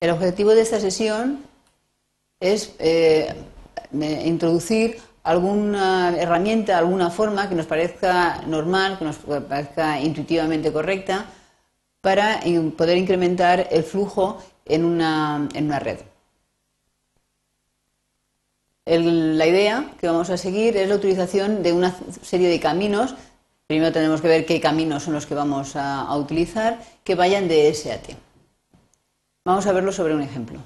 [0.00, 1.44] El objetivo de esta sesión
[2.40, 3.34] es eh,
[3.92, 11.26] introducir alguna herramienta, alguna forma que nos parezca normal, que nos parezca intuitivamente correcta,
[12.00, 12.40] para
[12.78, 15.98] poder incrementar el flujo en una, en una red.
[18.86, 23.14] la idea que vamos a seguir es la utilización de una serie de caminos.
[23.66, 27.68] Primero tenemos que ver qué caminos son los que vamos a utilizar, que vayan de
[27.68, 28.16] S a T.
[29.44, 30.60] Vamos a verlo sobre un ejemplo.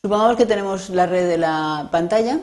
[0.00, 2.38] Supongamos que tenemos la red de la pantalla.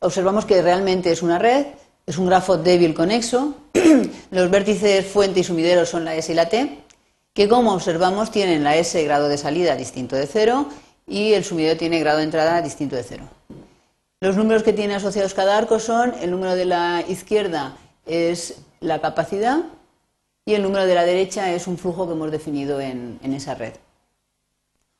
[0.00, 1.66] Observamos que realmente es una red,
[2.04, 3.54] es un grafo débil conexo.
[4.30, 6.84] Los vértices fuente y sumidero son la S y la T,
[7.32, 10.68] que como observamos tienen la S grado de salida distinto de cero
[11.06, 13.24] y el sumidero tiene grado de entrada distinto de cero.
[14.20, 19.00] Los números que tiene asociados cada arco son el número de la izquierda es la
[19.00, 19.60] capacidad
[20.48, 23.74] y el número de la derecha es un flujo que hemos definido en esa red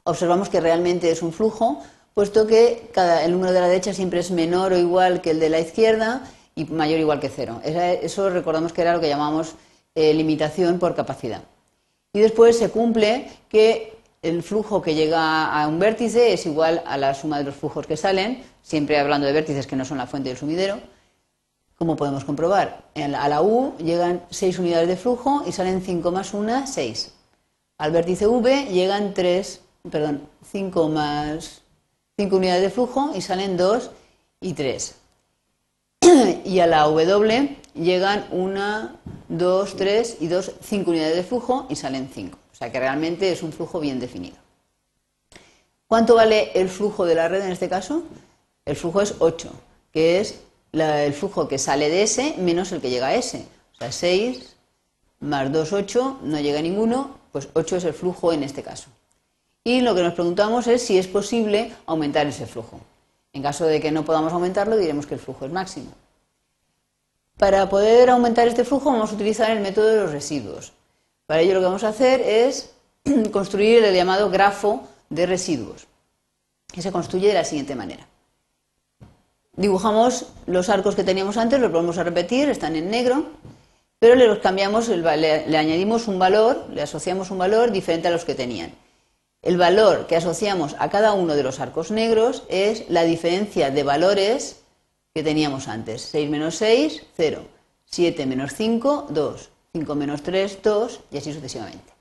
[0.08, 1.82] observamos que realmente es un flujo,
[2.14, 5.40] puesto que cada, el número de la derecha siempre es menor o igual que el
[5.40, 6.22] de la izquierda
[6.54, 7.60] y mayor o igual que cero.
[7.62, 9.54] Eso recordamos que era lo que llamamos
[9.94, 11.42] eh, limitación por capacidad.
[12.14, 16.96] Y después se cumple que el flujo que llega a un vértice es igual a
[16.96, 20.06] la suma de los flujos que salen, siempre hablando de vértices que no son la
[20.06, 20.80] fuente del sumidero.
[21.78, 26.34] Como podemos comprobar, a la U llegan 6 unidades de flujo y salen 5 más
[26.34, 27.12] 1, 6.
[27.78, 31.62] Al vértice V llegan 3 perdón, 5 más
[32.16, 33.90] 5 unidades de flujo y salen 2
[34.40, 34.94] y 3.
[36.44, 38.90] y a la W llegan 1,
[39.28, 42.38] 2, 3 y 2, 5 unidades de flujo y salen 5.
[42.52, 44.36] O sea que realmente es un flujo bien definido.
[45.86, 48.02] ¿Cuánto vale el flujo de la red en este caso?
[48.64, 49.50] El flujo es 8,
[49.92, 50.40] que es
[50.72, 53.44] el flujo que sale de S menos el que llega a S.
[53.74, 54.56] O sea, 6
[55.20, 58.88] más 2, 8, no llega ninguno, pues 8 es el flujo en este caso
[59.68, 62.80] y lo que nos preguntamos es si es posible aumentar ese flujo.
[63.34, 65.92] En caso de que no podamos aumentarlo, diremos que el flujo es máximo.
[67.36, 70.72] Para poder aumentar este flujo vamos a utilizar el método de los residuos.
[71.26, 72.72] Para ello lo que vamos a hacer es
[73.30, 75.86] construir el llamado grafo de residuos,
[76.72, 78.08] que se construye de la siguiente manera.
[79.58, 83.24] Dibujamos los arcos que teníamos antes, los volvemos a repetir, están en negro,
[83.98, 88.24] pero le los cambiamos, le añadimos un valor, le asociamos un valor diferente a los
[88.24, 88.72] que tenían.
[89.42, 93.82] El valor que asociamos a cada uno de los arcos negros es la diferencia de
[93.82, 94.60] valores
[95.12, 96.02] que teníamos antes.
[96.02, 97.42] 6 menos 6, 0.
[97.84, 99.50] 7 menos 5, 2.
[99.72, 101.92] 5 menos 3, 2 y así sucesivamente.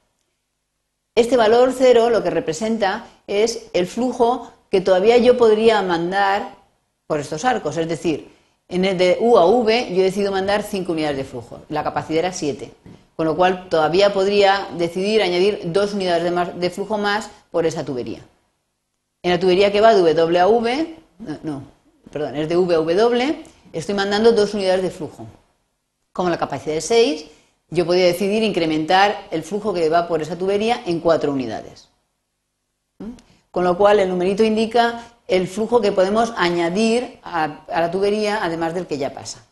[1.16, 6.57] Este valor 0 lo que representa es el flujo que todavía yo podría mandar
[7.08, 7.78] por estos arcos.
[7.78, 8.30] Es decir,
[8.68, 11.62] en el de U a V yo he decidido mandar 5 unidades de flujo.
[11.70, 12.72] La capacidad era 7
[13.18, 18.24] con lo cual todavía podría decidir añadir dos unidades de, flujo más por esa tubería.
[19.24, 20.96] En la tubería que va de W a V,
[21.42, 21.64] no,
[22.12, 25.26] perdón, es de V a W, estoy mandando dos unidades de flujo.
[26.14, 27.26] Como la capacidad es 6,
[27.72, 31.90] yo podría decidir incrementar el flujo que va por esa tubería en cuatro unidades.
[33.00, 33.14] ¿Mm?
[33.58, 38.76] Con lo cual el numerito indica el flujo que podemos añadir a la tubería además
[38.76, 39.44] del que ya pasa.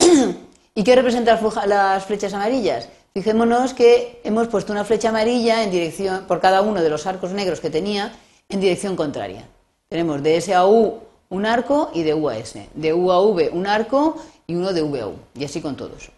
[0.74, 2.88] ¿Y qué representan las flechas amarillas?
[3.14, 7.30] Fijémonos que hemos puesto una flecha amarilla en dirección, por cada uno de los arcos
[7.30, 8.12] negros que tenía
[8.48, 9.44] en dirección contraria.
[9.88, 12.68] Tenemos de S a U un arco y de U a S.
[12.74, 14.16] De U a V un arco
[14.48, 15.14] y uno de V a U.
[15.36, 16.10] Y así con todos.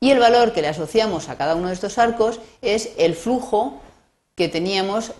[0.00, 3.82] Y el valor que le asociamos a cada uno de estos arcos es el flujo
[4.34, 5.12] que teníamos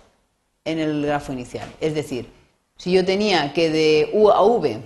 [0.65, 1.69] en el grafo inicial.
[1.79, 2.27] Es decir,
[2.77, 4.81] si yo tenía que de U a V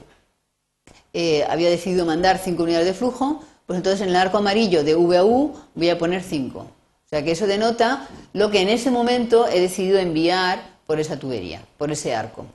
[1.14, 4.96] eh, había decidido mandar 5 unidades de flujo, pues entonces en el arco amarillo de
[4.96, 6.60] V a U voy a poner 5.
[6.60, 11.18] O sea que eso denota lo que en ese momento he decidido enviar por esa
[11.18, 12.46] tubería, por ese arco.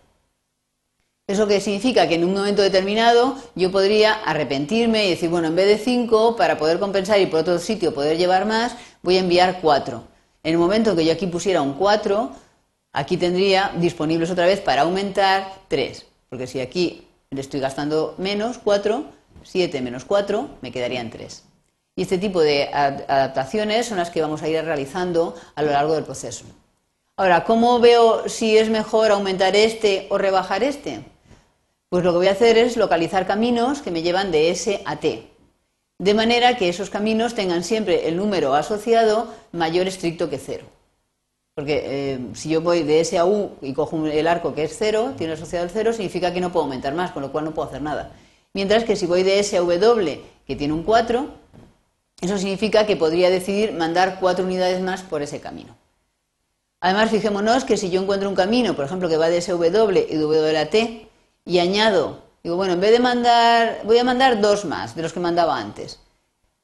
[1.27, 5.55] Eso que significa que en un momento determinado yo podría arrepentirme y decir, bueno, en
[5.55, 9.21] vez de 5, para poder compensar y por otro sitio poder llevar más, voy a
[9.21, 10.03] enviar 4.
[10.43, 12.33] En el momento que yo aquí pusiera un 4,
[12.93, 16.07] aquí tendría disponibles otra vez para aumentar 3.
[16.29, 19.05] Porque si aquí le estoy gastando menos 4,
[19.43, 21.45] 7 menos 4, me quedarían 3.
[21.97, 25.95] Y este tipo de adaptaciones son las que vamos a ir realizando a lo largo
[25.95, 26.45] del proceso.
[27.17, 31.05] Ahora, ¿cómo veo si es mejor aumentar este o rebajar este?
[31.91, 34.97] Pues lo que voy a hacer es localizar caminos que me llevan de S a
[34.97, 35.29] T,
[35.99, 40.65] de manera que esos caminos tengan siempre el número asociado mayor estricto que 0.
[41.55, 44.77] Porque eh, si yo voy de S a U y cojo el arco que es
[44.79, 47.53] 0, tiene asociado el 0, significa que no puedo aumentar más, con lo cual no
[47.53, 48.13] puedo hacer nada.
[48.55, 51.29] Mientras que si voy de S a W, que tiene un 4,
[52.21, 55.77] eso significa que podría decidir mandar 4 unidades más por ese camino.
[56.81, 60.17] Además, fijémonos que si yo encuentro un camino, por ejemplo, que va de SW y
[60.17, 61.09] W a T,
[61.45, 65.13] y añado, digo, bueno, en vez de mandar, voy a mandar dos más de los
[65.13, 66.01] que mandaba antes.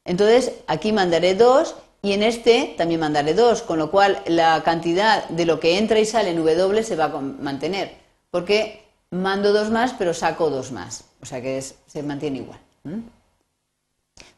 [0.05, 1.75] Entonces, aquí mandaré dos
[2.07, 5.99] y en este también mandaré dos, con lo cual la cantidad de lo que entra
[5.99, 7.97] y sale en W se va a mantener,
[8.31, 12.59] porque mando dos más, pero saco dos más, o sea que se mantiene igual.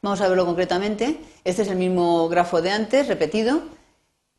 [0.01, 1.19] Vamos a verlo concretamente.
[1.43, 3.61] Este es el mismo grafo de antes, repetido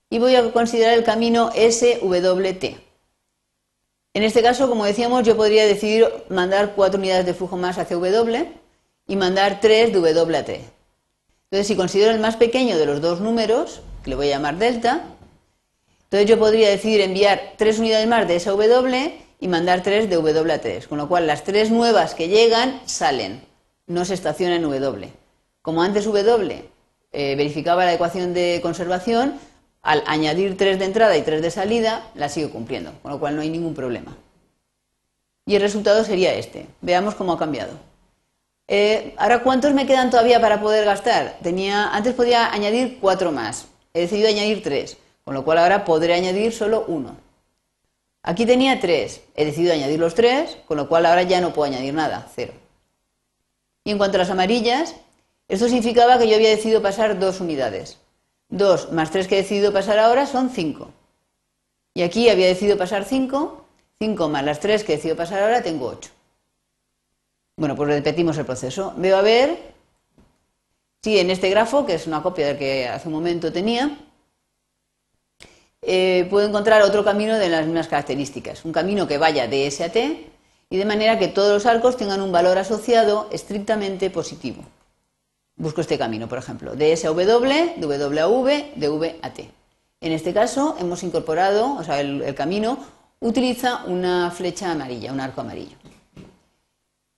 [0.09, 2.65] y voy a considerar el camino SWT.
[4.13, 7.97] En este caso, como decíamos, yo podría decidir mandar cuatro unidades de flujo más hacia
[7.97, 8.53] W
[9.07, 10.80] y mandar tres de W a T.
[11.51, 14.57] Entonces, si considero el más pequeño de los dos números, que le voy a llamar
[14.57, 15.03] delta,
[16.05, 20.15] entonces yo podría decidir enviar tres unidades más de esa W y mandar tres de
[20.15, 23.43] W a 3, con lo cual las tres nuevas que llegan salen,
[23.89, 25.13] no se estacionan en W.
[25.61, 26.69] Como antes W
[27.11, 29.35] eh, verificaba la ecuación de conservación,
[29.83, 33.35] al añadir tres de entrada y tres de salida, la sigo cumpliendo, con lo cual
[33.35, 34.17] no hay ningún problema.
[35.47, 36.69] Y el resultado sería este.
[36.81, 37.90] Veamos cómo ha cambiado.
[38.73, 41.39] Eh, ahora, ¿cuántos me quedan todavía para poder gastar?
[41.43, 43.67] Tenía, antes podía añadir cuatro más.
[43.93, 47.17] He decidido añadir tres, con lo cual ahora podré añadir solo uno.
[48.23, 49.23] Aquí tenía tres.
[49.35, 52.53] He decidido añadir los tres, con lo cual ahora ya no puedo añadir nada, cero.
[53.83, 54.95] Y en cuanto a las amarillas,
[55.49, 57.99] esto significaba que yo había decidido pasar dos unidades.
[58.51, 60.91] 2 más 3 que he decidido pasar ahora son 5.
[61.95, 63.65] Y aquí había decidido pasar 5,
[63.99, 66.11] 5 más las 3 que he decidido pasar ahora tengo 8.
[67.61, 68.95] Bueno, pues repetimos el proceso.
[68.97, 69.75] Veo a ver
[71.03, 73.99] si en este grafo, que es una copia del que hace un momento tenía,
[75.83, 78.65] eh, puedo encontrar otro camino de las mismas características.
[78.65, 80.31] Un camino que vaya de S a T
[80.71, 84.65] y de manera que todos los arcos tengan un valor asociado estrictamente positivo
[85.61, 89.19] busco este camino, por ejemplo, de S a W, de W a V, de V
[89.23, 89.51] a T.
[90.01, 92.79] En este caso hemos incorporado, o sea, el, camino
[93.21, 95.77] utiliza una flecha amarilla, un arco amarillo.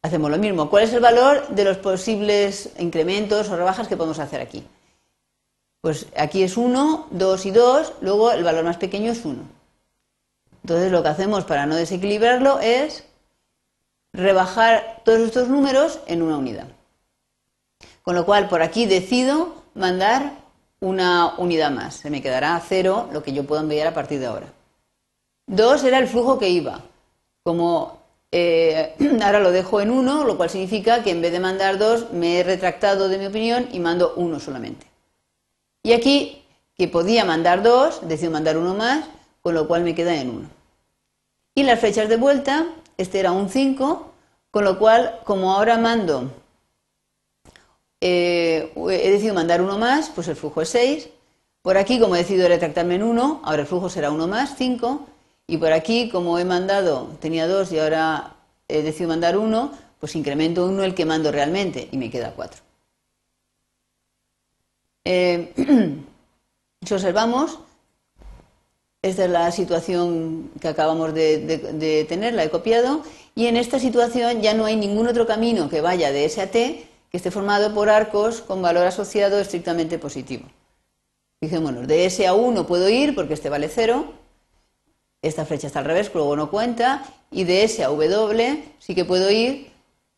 [0.03, 0.69] Hacemos lo mismo.
[0.69, 4.65] ¿Cuál es el valor de los posibles incrementos o rebajas que podemos hacer aquí?
[5.81, 9.43] Pues aquí es 1, 2 y 2, luego el valor más pequeño es 1.
[10.63, 13.05] Entonces lo que hacemos para no desequilibrarlo es
[14.13, 16.69] rebajar todos estos números en una unidad.
[18.03, 20.33] Con lo cual, por aquí decido mandar
[20.81, 21.95] una unidad más.
[21.95, 24.53] Se me quedará cero lo que yo puedo enviar a partir de ahora.
[25.47, 26.81] Dos era el flujo que iba.
[27.45, 28.02] Como
[28.33, 32.13] eh, ahora lo dejo en uno, lo cual significa que en vez de mandar dos,
[32.13, 34.87] me he retractado de mi opinión y mando uno solamente.
[35.83, 36.43] Y aquí,
[36.77, 39.05] que podía mandar dos, decido mandar uno más,
[39.43, 40.49] con lo cual me queda en uno.
[41.55, 44.13] Y las flechas de vuelta, este era un 5,
[44.51, 46.31] con lo cual, como ahora mando
[48.05, 51.09] eh, he decidido mandar uno más, pues el flujo es 6.
[51.63, 55.07] Por aquí, como he decidido retractarme en 1, ahora el flujo será 1 más, 5.
[55.53, 58.37] Y por aquí, como he mandado, tenía 2 y ahora
[58.69, 59.71] he decidido mandar 1,
[60.01, 62.63] pues incremento 1 el que mando realmente y me queda 4.
[65.05, 65.53] Eh,
[66.87, 67.59] si observamos,
[69.03, 73.03] esta es la situación que acabamos de, tener, la he copiado,
[73.35, 76.51] y en esta situación ya no hay ningún otro camino que vaya de S a
[76.51, 80.47] T que esté formado por arcos con valor asociado estrictamente positivo.
[81.41, 84.22] Fijémonos, de S a 1 puedo ir porque este vale 0,
[85.23, 89.05] esta flecha está al revés, luego no cuenta, y de S a W sí que
[89.05, 89.71] puedo ir,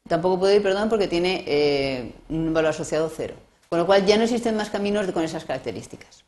[0.08, 3.34] tampoco puedo ir, perdón, porque tiene eh, un valor asociado 0.
[3.68, 6.25] Con lo cual ya no existen más caminos con esas características.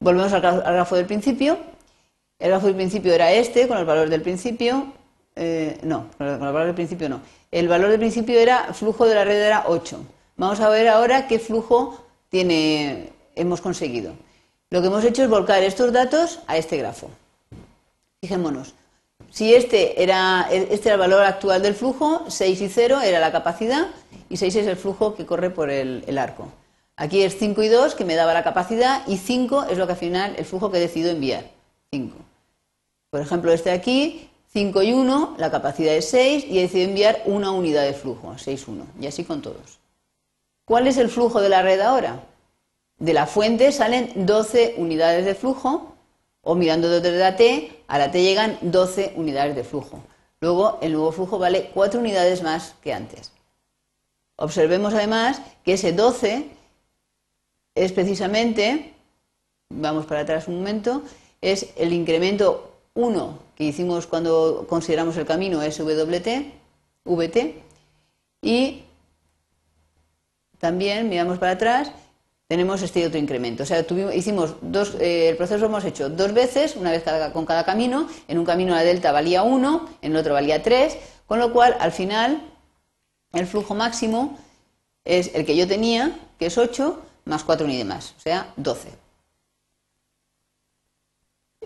[0.00, 1.58] Volvemos al, grafo del principio.
[2.38, 4.92] El grafo del principio era este, con el valor del principio.
[5.36, 7.20] Eh, no, con el valor del principio no
[7.54, 10.04] el valor de principio era flujo de la red era 8.
[10.36, 14.12] Vamos a ver ahora qué flujo tiene, hemos conseguido.
[14.70, 17.10] Lo que hemos hecho es volcar estos datos a este grafo.
[18.24, 18.72] Fijémonos.
[19.30, 23.32] Si este era, este era el valor actual del flujo, 6 y 0 era la
[23.32, 23.88] capacidad
[24.30, 26.48] y 6 es el flujo que corre por el, el arco.
[26.96, 29.92] Aquí es 5 y 2 que me daba la capacidad y 5 es lo que
[29.92, 31.50] al final el flujo que he decidido enviar.
[31.92, 32.16] 5.
[33.10, 36.88] Por ejemplo, este de aquí 5 y 1, la capacidad es 6 y he decidido
[36.88, 39.80] enviar una unidad de flujo, 6, 1, y así con todos.
[40.64, 42.24] ¿Cuál es el flujo de la red ahora?
[42.96, 45.93] De la fuente salen 12 unidades de flujo,
[46.44, 50.02] o mirando desde la T, a la T llegan 12 unidades de flujo.
[50.40, 53.32] Luego, el nuevo flujo vale 4 unidades más que antes.
[54.36, 56.50] Observemos además que ese 12
[57.74, 58.94] es precisamente,
[59.70, 61.02] vamos para atrás un momento,
[61.40, 66.28] es el incremento 1 que hicimos cuando consideramos el camino SWT,
[67.04, 67.62] VT,
[68.42, 68.84] y
[70.58, 71.92] también miramos para atrás
[72.48, 73.62] tenemos este otro incremento.
[73.62, 73.84] O sea,
[74.14, 78.08] hicimos dos, eh, el proceso lo hemos hecho dos veces, una vez con cada camino.
[78.28, 80.96] En un camino la delta valía 1, en el otro valía 3,
[81.26, 82.42] con lo cual al final
[83.32, 84.38] el flujo máximo
[85.04, 89.04] es el que yo tenía, que es 8, más 4 unidades más, o sea, 12.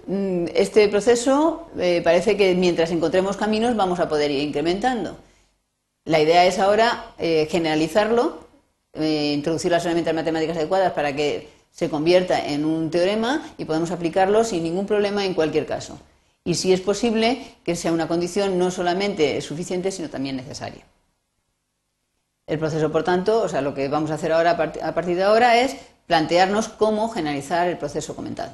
[0.07, 5.19] Mm, este proceso eh, parece que mientras encontremos caminos vamos a poder ir incrementando.
[6.05, 8.48] La idea es ahora eh, generalizarlo,
[8.99, 13.91] eh, introducir las herramientas matemáticas adecuadas para que se convierta en un teorema y podamos
[13.91, 15.99] aplicarlo sin ningún problema en cualquier caso.
[16.45, 20.85] Y si es posible, que sea una condición no solamente suficiente, sino también necesaria.
[22.47, 24.53] El proceso, por tanto, o sea, lo que vamos a hacer ahora
[24.83, 25.77] a partir de ahora es
[26.07, 28.53] plantearnos cómo generalizar el proceso comentado.